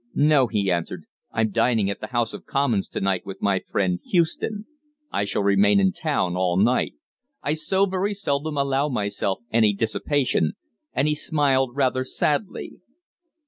[0.15, 1.03] "No," he answered.
[1.31, 4.65] "I'm dining at the House of Commons to night with my friend Houston.
[5.11, 6.95] I shall remain in town all night.
[7.43, 10.53] I so very seldom allow myself any dissipation,"
[10.91, 12.79] and he smiled rather sadly.